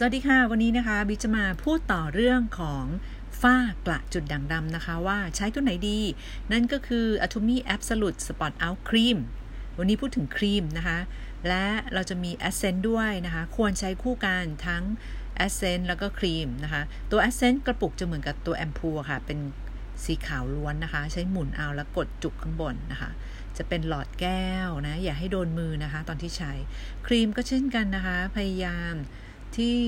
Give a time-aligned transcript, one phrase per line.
[0.00, 2.84] สวัสดีค่ะ วันนี้นะคะบิจะมาพูดต่อเรื่องของ
[3.42, 3.56] ฝ้า
[3.86, 6.00] กระจุดด่างดำนะคะ ว่าใช้ตัวไหนดี
[6.52, 9.18] นั่นก็คือ Atomy Absolute Spot Out Cream
[9.78, 10.98] วันนี้พูดถึงครีมนะคะ
[11.48, 11.64] และ
[11.94, 14.82] เราจะมี Essence ด้วยนะคะ ควรใช้คู่กันทั้ง
[15.46, 19.38] Essence แล้วก็ครีมนะคะ ตัว Essence กระปุกจะเหมือนกับตัวแอมพูค่ะ เป็น
[20.04, 23.10] สีขาวล้วนนะคะ ใช้หมุนเอาแล้วกดจุกข้างบนนะคะ
[23.56, 26.52] จะเป็นหลอดแก้วนะ อย่าให้โดนมือนะคะ ตอนที่ใช้
[27.06, 28.96] ครีมก็เช่นกันนะคะ พยายาม
[29.56, 29.78] ที่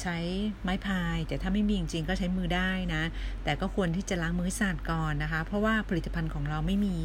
[0.00, 0.16] ใช้
[0.62, 3.02] ไม้พาย แต่ถ้าไม่มีจริงๆก็ใช้มือได้นะ
[3.44, 6.96] แต่ก็ควรที่จะล้างมือสะอาดก่อนนะคะ เพราะว่าผลิตภัณฑ์ของเราไม่มี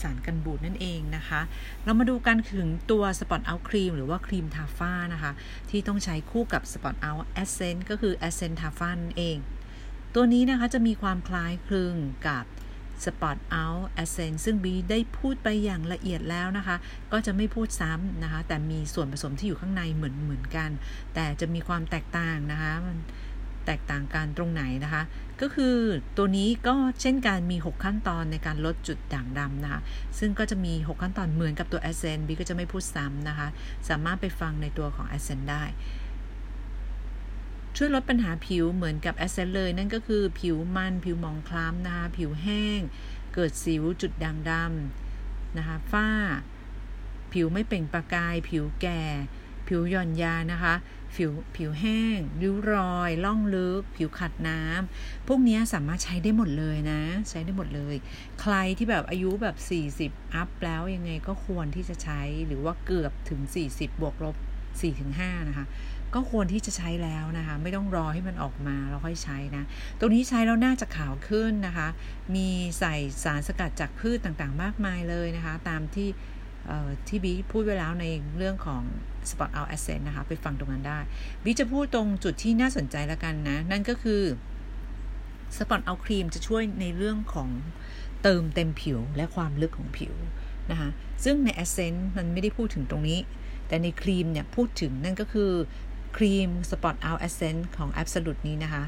[0.00, 1.40] สารกันบูดนั่นเองนะคะ
[1.84, 5.32] เรามาดูกันถึงตัว Spot Out Cream หรือว่าครีมทาฝ้านะคะ
[5.70, 9.36] ที่ต้องใช้คู่กับ Spot Out Essence ก็คือ essence ทาฝ้านั่นเอง
[10.14, 11.94] ตัวนี้นะคะจะมีความคล้ายคลึง
[12.28, 12.44] กับ
[13.04, 16.76] Spot Out Essence ซึ่งบีได้พูดไปอย่างละเอียดแล้วนะคะ
[17.12, 20.70] ก็จะไม่พูดซ้ำนะคะ แต่มีส่วนผสมที่อยู่ข้างในเหมือนเหมือนกัน
[21.14, 22.98] แต่จะมีความแตกต่างนะคะมัน
[23.66, 25.02] แตกต่างกันตรงไหนนะคะ
[25.40, 25.76] ก็คือ
[26.16, 29.80] ตัวนี้ก็เช่นการมี 6 ขั้นตอนในการลดจุดด่างดำนะคะ
[30.18, 33.48] ซึ่งก็จะมี 6 ขั้นตอนเหมือนกับตัว a s c e n บีก็จะไม่พูดซ้ำนะคะ
[33.88, 35.62] สามารถไปฟังในตัวของ a s c e n ได้
[37.84, 42.80] ช่วยลดปัญหาผิวเหมือนกับแอสเซนเลยนั่นก็คือผิวมันผิวหมองคล้ำนะคะผิวแห้ง
[43.34, 46.08] เกิดสิวจุดด่างดำนะคะฝ้า
[47.32, 49.02] ผิวไม่เปล่งประกาย ผิวแก่
[49.68, 50.74] ผิวหย่อนยานะคะ
[51.16, 57.96] ผิวผิวแห้ง ริ้วรอย ล่องลึก ผิวขัดน้ำพวกนี้สามารถใช้ได้หมดเลยนะ ใช้ได้หมดเลย
[58.40, 59.56] ใครที่แบบอายุแบบ
[60.10, 63.40] 40 อัพแล้วยังไงก็ควรที่จะใช้หรือว่าเกือบถึง
[63.72, 64.36] 40 บวกลบ
[64.80, 65.66] 4-5 นะคะ
[66.14, 69.64] ก็ควรที่จะใช้แล้วนะคะ ไม่ต้องรอให้มันออกมาแล้วค่อยใช้นะ
[69.98, 71.88] ตรงนี้ใช้แล้วน่าจะขาวขึ้นนะคะ
[72.34, 72.48] มี
[72.78, 72.94] ใส่
[73.24, 76.08] สารสกัดจากพืชต่างๆ มากมายเลยนะคะ ตามที่
[77.08, 78.06] ที่บีพูดไว้แล้วใน
[78.36, 78.82] เรื่องของ
[79.30, 80.98] Spot Out Essence นะคะ ไปฟังตรงนั้นได้
[81.44, 84.22] บีจะพูดตรงจุดที่น่าสนใจแล้วกันนะ นั่นก็คือ
[85.56, 87.48] Spot Out Cream จะช่วยในเรื่องของ
[88.22, 90.14] เติมเต็มผิวและความลึกของผิว
[90.70, 90.88] นะคะ
[91.24, 93.18] ซึ่งใน Essence มันไม่ได้พูดถึงตรงนี้
[93.72, 95.50] แต่ในครีมเนี่ยพูดถึงนั่นก็คือ
[96.16, 98.84] ครีม Spot Out Essence ของ Absolute นี้นะคะ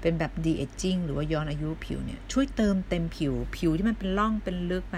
[0.00, 4.96] เป็นแบบ de-aging หรือว่าย้อนอายุผิวเนี่ย ช่วยเติมเต็มผิว ผิวที่มันเป็นร่องเป็นลึกไป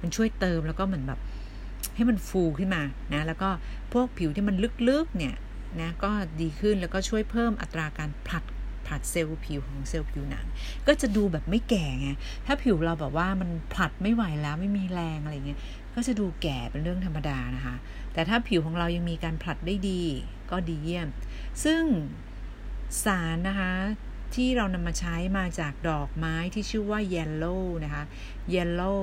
[0.00, 1.18] มันช่วยเติมแล้วก็เหมือนแบบ
[1.96, 2.82] ให้มันฟูขึ้นมา
[3.14, 3.48] นะ แล้วก็
[3.92, 4.56] พวกผิวที่มัน
[4.88, 5.34] ลึกๆเนี่ย
[5.80, 6.10] นะก็
[6.40, 8.44] ดีขึ้นแล้วก็ช่วยเพิ่มอัตราการผลัด
[8.86, 10.46] ผลัดเซลล์ผิวของเซลล์ผิวหนัง
[10.86, 12.08] ก็จะดูแบบไม่แก่ไง
[12.46, 15.58] ถ้าผิวเราแบบว่ามันผลัดไม่ไหวแล้วไม่มีแรงอะไรเงี้ย
[15.94, 17.76] ก็จะดูแก่เป็นเรื่องธรรมดานะคะ
[18.12, 20.02] แต่ถ้าผิวของเรายังมีการผลัดได้ดี
[20.50, 21.08] ก็ดีเยี่ยม
[21.64, 21.82] ซึ่ง
[23.04, 23.72] สารนะคะ
[24.34, 28.04] ที่เรานำมาใช้มาจากดอกไม้ที่ชื่อว่า yellow นะคะ
[28.54, 29.02] yellow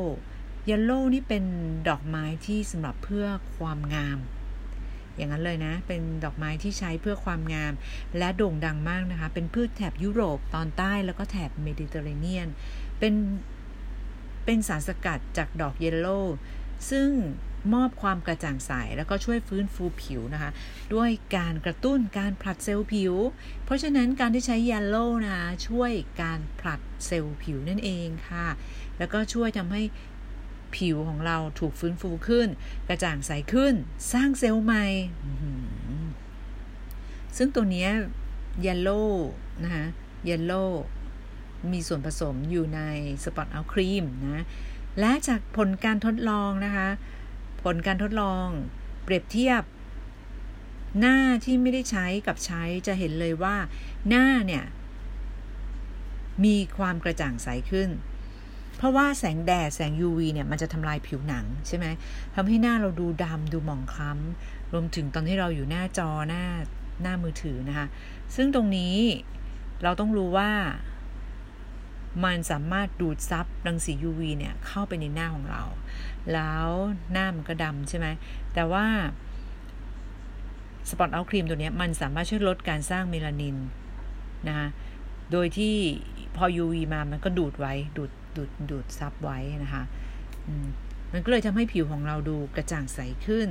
[0.70, 1.44] yellow นี่เป็น
[1.90, 3.28] ดอกไม้ที่สำหรับเพื่อ
[3.58, 4.20] ความงาม
[5.16, 7.74] อย่างนั้นเลยนะ เป็นดอกไม้ที่ใช้เพื่อความงาม
[8.18, 12.48] และโด่งดังมากนะคะ เป็นพืชแถบยุโรปตอนใต้แล้วก็แถบเมดิเตอร์เรเนียน
[13.00, 13.14] เป็น
[14.46, 16.20] เป็นสารสกัดจากดอก yarrow
[16.90, 17.10] ซึ่ง
[17.74, 20.52] มอบความกระจ่างใสแล้วก็ช่วยฟื้นฟูผิวนะคะ
[20.94, 23.14] ด้วยการกระตุ้นการผลัดเซลล์ผิว
[23.66, 28.48] เพราะฉะนั้นการที่ใช้ yarrow นะช่วยการผลัดเซลล์ผิวนั่นเองค่ะ
[28.98, 29.82] แล้วก็ช่วยทำให้
[30.76, 32.48] ผิวของเราถูกฟื้นฟูขึ้น
[32.88, 33.74] กระจ่างใสขึ้น
[34.14, 34.86] สร้างเซลล์ใหม่
[37.38, 37.88] ซึ่งตัวนี้
[38.66, 39.04] yarrow
[39.64, 39.86] นะคะ
[40.30, 40.64] ยัลโล่
[41.72, 42.82] มีส่วนผสมอยู่ใน
[43.24, 44.46] สปอตเอาครีมนะ
[45.00, 46.90] และจากผลการทดลองนะคะ
[47.64, 48.48] ผลการทดลอง
[49.04, 49.62] เปรียบเทียบ
[51.00, 53.56] หน้าที่ไม่ได้ใช้กับใช้จะเห็นเลยว่า
[54.10, 54.64] หน้าเนี่ย
[56.46, 57.90] มีความกระจ่างใสขึ้น
[58.78, 61.86] เพราะว่าแสงแดดแสง UV เนี่ยมันจะทำลายผิวหนังใช่ไหม
[62.36, 66.44] ทำให้หน้าเราดูดำดูหมองคล้ำรวมถึงตอนที่เราอยู่หน้าจอหน้า
[67.02, 67.88] หน้ามือถือนะคะ
[68.36, 68.96] ซึ่งตรงนี้
[69.84, 70.52] เราต้องรู้ว่า
[72.24, 75.64] มันสามารถดูดซับรังสี UV เนี่ยเข้าไปในหน้าของเรา
[76.34, 76.68] แล้ว
[77.12, 78.08] หน้ามันก็ดำใช่ไหม
[78.54, 78.86] แต่ว่า
[80.90, 83.58] สปอตเอาครีมตัวนี้มันสามารถช่วยลดการสร้างเมลานิน
[84.48, 84.68] นะคะ
[85.32, 85.76] โดยที่
[86.36, 89.84] พอ UV มามันก็ดูดไว้ ดูด ดูด ดูดซับไว้นะคะ
[91.14, 93.48] มันก็เลยทำให้ผิวของเราดูกระจ่างใสขึ้น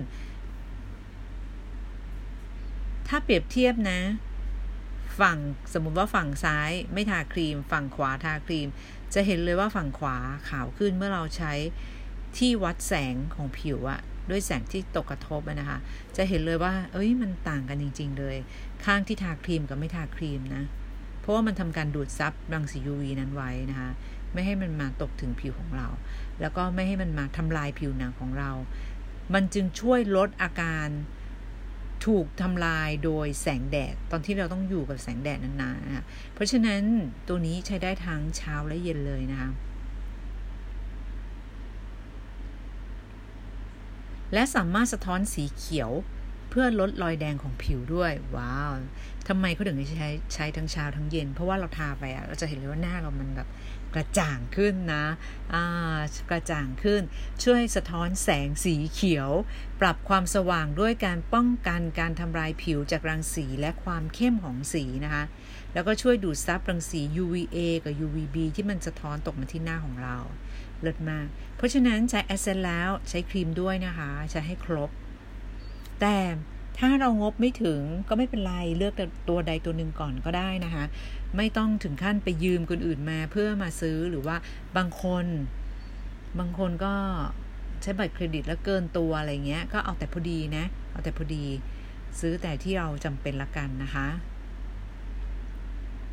[3.08, 4.00] ถ้าเปรียบเทียบนะ
[5.20, 5.38] ฝั่ง
[5.72, 8.68] สมมุติว่าฝั่งซ้ายไม่ทาครีม ฝั่งขวาทาครีม
[9.14, 10.16] จะเห็นเลยว่าฝั่งขวา
[10.48, 11.52] ขาวขึ้นเมื่อเราใช้
[12.38, 15.78] ที่วัดแสงของผิวอะด้วยแสงที่ตกกระทบนะคะ
[16.16, 18.36] จะเห็นเลยว่า เอ้ยมันต่างกันจริง ๆ เลย
[18.84, 20.64] ข้างที่ทาครีมกับไม่ทาครีมนะ
[21.20, 23.90] เพราะว่ามันทำการดูดซับรังสี UV นั้นไว้นะคะ
[24.32, 25.88] ไม่ให้มันมาตกถึงผิวของเรา
[26.40, 28.50] แล้วก็ไม่ให้มันมาทำลายผิวหนังของเรา
[29.34, 30.88] มันจึงช่วยลดอาการ
[32.06, 36.04] ถูกทำลายโดยแสงแดด ตอนที่เราต้องอยู่กับแสงแดดนานๆนะ
[36.34, 36.82] เพราะฉะนั้น
[37.28, 39.50] ตัวนี้ใช้ได้ทั้งเช้าและเย็นเลยนะคะ
[44.32, 45.90] และสามารถสะท้อนสีเขียว
[46.50, 48.70] เพื่อลดรอยแดงของผิวด้วย ว้าว
[49.28, 53.48] ทำไมเขาถึงใช้ใช้ทั้งเช้าทั้งเย็น เพราะว่าเราทาไปอะเราจะเห็นเลยว่าหน้าเรามันแบบ
[53.94, 55.06] กระจ่างขึ้นนะ
[56.30, 57.02] กระจ่างขึ้น
[57.44, 59.30] ช่วยสะท้อนแสงสีเขียว
[59.80, 65.24] ปรับความสว่างด้วยการป้องกันการทำลายผิวจากรังสีและความเข้มของสีนะคะ
[65.74, 70.16] แล้วก็ช่วยดูดซับรังสี UVA กับ UVB ที่มันสะท้อนตกมาที่หน้าของเรา
[70.80, 74.90] เลิศมาก เพราะฉะนั้นใช้แอสเซนแล้วใช้ครีมด้วยนะคะ ใช้ให้ครบ
[76.00, 76.16] แต่
[76.78, 78.94] ถ้าเรางบไม่ถึงก็ไม่เป็นไรเลือก
[79.28, 80.84] ตัวใดตัวหนึ่งก่อนก็ได้นะคะ
[81.36, 84.36] ไม่ต้องถึงขั้นไปยืมคนอื่นมาเพื่อมาซื้อหรือว่า
[84.76, 85.26] บางคน
[86.38, 86.94] บางคนก็
[87.82, 91.44] ใช้บัตรเครดิตแล้วเกินตัวอะไรเงี้ย ก็เอาแต่พอดีนะ เอาแต่พอดี
[92.20, 94.08] ซื้อแต่ที่เราจำเป็นละกันนะคะ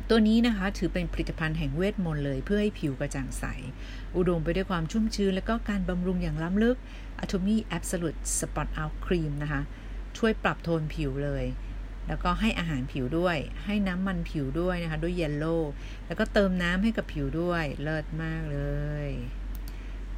[0.08, 3.44] ตัวนี้นะคะถือเป็นผลิตภัณฑ์แห่งเวทมนต์เลยเพื่อให้ผิวกระจ่างใส
[4.16, 6.76] อุดมไปด้วยความชุ่มชื้น และก็การบำรุงอย่างล้ำลึก
[7.22, 9.60] Atomy Absolute Spot Out Cream นะคะ
[10.18, 11.44] ช่วยปรับโทนผิวเลย
[12.08, 15.56] แล้วก็ให้อาหารผิวด้วย ให้น้ำมันผิวด้วยนะคะ ด้วย yarrow
[16.06, 18.58] แล้วก็เติมน้ำให้กับผิวด้วย เลิศมากเล
[19.06, 19.08] ย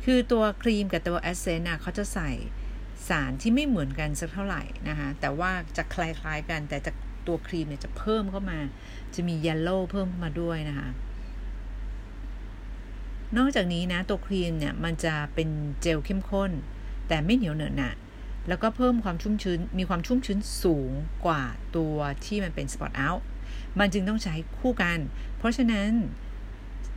[0.04, 2.30] คือตัวครีมกับตัว essence เขาจะใส่
[3.08, 6.92] สารที่ไม่เหมือนกันสักเท่าไหร่นะคะ แต่ว่าจะคล้ายๆกัน แต่จะ
[7.26, 8.58] ตัวครีมเนี่ยจะเพิ่มเข้ามา
[9.14, 10.88] จะมี yarrow เพิ่มเข้ามาด้วยนะคะ
[13.36, 15.48] นอกจากนี้นะตัวครีมเนี่ยมันจะเป็น
[15.82, 16.50] เจลเข้มข้น
[17.08, 17.92] แต่ไม่เหนียวเหนอะหนะ
[18.48, 20.90] แล้วก็เพิ่มความชุ่มชื้น มีความชุ่มชื้นสูง
[21.26, 21.44] กว่า
[21.76, 23.24] ตัวที่มันเป็นสปอตเอาท์
[23.78, 24.98] มันจึงต้องใช้คู่กัน
[25.38, 25.90] เพราะฉะนั้น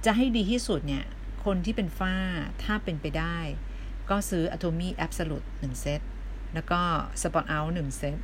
[0.06, 1.06] จะให้ดีที่สุดเนี่ย
[1.46, 2.16] คนที่เป็นฝ้า
[2.64, 3.38] ถ้าเป็นไปได้
[4.10, 6.02] ก็ซื้อ Atomy Absolute 1เซต
[6.54, 6.82] แล้วก็
[7.22, 8.18] Spot Out 1เซต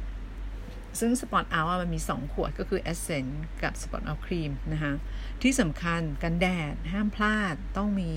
[0.99, 4.93] ซึ่งสปอตเอาท์มันมี 2 ขวดก็คือ Essence กับสปอตเอาท์ครีมนะคะ
[5.41, 8.11] ที่สำคัญกันแดดห้ามพลาดต้องมี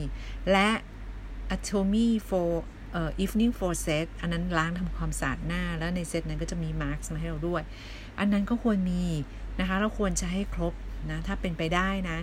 [0.51, 0.71] และ
[1.57, 2.53] Atomy for
[2.93, 7.63] เอ่อ Evening Four Set อันนั้นล้างทำความสะอาดหน้า แล้วในเซตนั้นก็จะมีมาสก์มาให้เราด้วย
[8.19, 9.05] อันนั้นก็ควรมี
[9.61, 10.75] นะคะ เราควรจะให้ครบ
[11.11, 12.19] นะถ้าเป็นไปได้นะ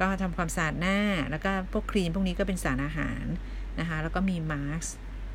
[0.00, 0.98] ก็ทำความสะอาดหน้า
[1.30, 3.24] แล้วก็พวกครีมพวกนี้ก็เป็นสารอาหาร
[3.80, 4.82] นะคะ แล้วก็มีมาสก์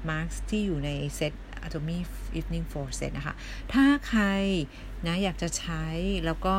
[0.09, 1.33] มาสก์ที่อยู่ในเซต
[1.65, 1.99] Atomy
[2.37, 3.35] Evening Four Set นะคะ
[3.73, 4.23] ถ้าใคร
[5.07, 5.85] นะอยากจะใช้
[6.25, 6.57] แล้วก็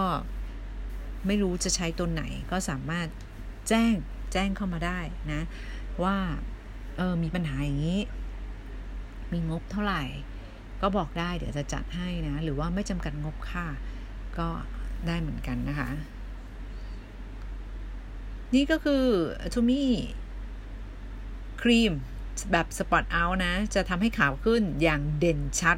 [1.26, 3.08] ไม่รู้จะใช้ตัวไหนก็สามารถ
[3.68, 3.92] แจ้ง
[4.32, 5.00] แจ้งเข้ามาได้
[5.32, 5.42] นะ
[6.02, 6.16] ว่า
[6.96, 8.00] เออมีปัญหาอย่างนี้
[9.32, 10.02] มีงบเท่าไหร่
[10.82, 13.66] ก็บอกได้เดี๋ยวจะจัดให้นะ หรือว่าไม่จำกัดงบค่า
[14.38, 14.48] ก็
[15.06, 15.90] ได้เหมือนกันนะคะ
[18.54, 19.04] นี่ก็คือ
[19.52, 19.90] ทูมี่
[21.62, 21.92] ครีม
[22.52, 25.76] แบบสปอตเอาท์นะ จะทำให้ขาวขึ้นอย่างเด่นชัด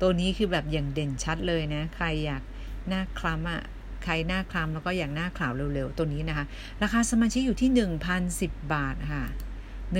[0.00, 2.42] ตัวนี้คือแบบอย่างเด่นชัดเลยนะ ใครอยาก
[2.88, 3.62] หน้าคล้ำอะ่ะ
[4.04, 6.44] ใครหน้าคล้ำแล้วก็อยากหน้าขาวเร็วๆ ตัวนี้นะคะ
[6.82, 7.70] ราคาสมาชิกอยู่ที่
[8.22, 9.24] 1,010 บาทค่ะ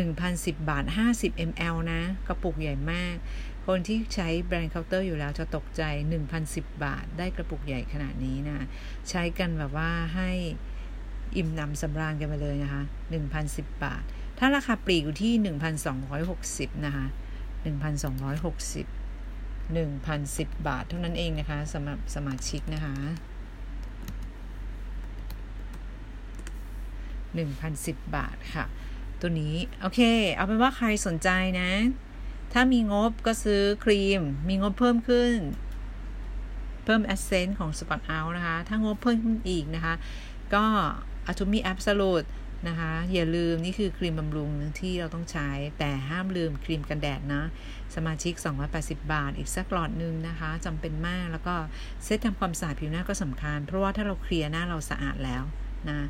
[0.03, 0.85] 1,010 บาท
[1.17, 3.15] 50 ml นะ กระปุกใหญ่มาก
[3.67, 5.83] คนที่ใช้แบรนด์เคาน์เตอร์อยู่แล้วจะตกใจ
[6.35, 8.67] 1,010 บาท ได้กระปุกใหญ่ขนาดนี้นะ
[9.11, 10.31] ใช้กันแบบว่าให้
[11.37, 12.83] อิ่มนำสำราญกันไปเลยนะคะ
[13.33, 14.03] 1,010 บาท
[14.39, 15.33] ถ้าราคาปลีกอยู่ที่
[16.11, 17.07] 1,260 นะคะ
[17.65, 18.87] 1,260
[19.75, 22.95] 1,010 บาท เท่านั้นเองนะคะสำหรับสมาชิกนะคะ
[27.35, 28.65] 1,010 บาทค่ะ
[29.27, 30.01] ตัวนี้ โอเค
[30.35, 31.29] เอาเป็นว่าใครสนใจ
[31.61, 31.71] นะ
[32.53, 35.35] ถ้ามีงบก็ซื้อครีม มีงบเพิ่มขึ้น
[36.85, 39.95] เพิ่ม a อ s เซนต์ของ Spot Out นะคะ ถ้างบเพิ่มขึ้นอีกนะคะ
[40.55, 40.65] ก็
[41.31, 42.29] Atomy Absolute
[42.69, 44.51] นะคะ อย่าลืมนี่คือครีมบำรุง
[44.81, 47.45] ที่เราต้องใช้ แต่ห้ามลืมครีมกันแดดนะ
[47.95, 48.35] สมาชิก
[48.73, 51.55] 280 บาท อีกสักหลอดนึงนะคะจำเป็นมาก แล้วก็
[52.05, 55.43] เซตทำความสะอาดผิวหน้าก็สำคัญ เพราะว่าถ้าเราเคลียร์หน้าเราสะอาดแล้ว
[55.89, 56.09] นะ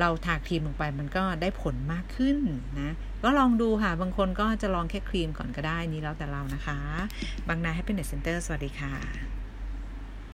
[0.00, 2.38] เราทาครีมลงไปมันก็ได้ผลมากขึ้น
[2.80, 2.90] นะ
[3.24, 6.78] ก็ลองดูค่ะ บางคนก็จะลองแค่ครีมก่อนก็ได้นี่แล้วแต่เรานะคะ
[7.48, 9.41] บางนา Happiness Center สวัสดีค่ะ